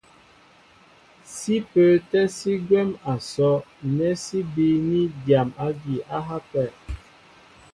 [1.33, 3.63] Sí pə́ə́tɛ́ sí gwɛ̌m a sɔ́'
[3.95, 6.63] nɛ́ sí bííní dyam ági á hápɛ.